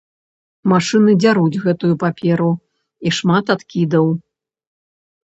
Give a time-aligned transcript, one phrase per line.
[0.71, 2.47] Машыны дзяруць гэтую паперу,
[3.07, 4.05] і шмат адкідаў.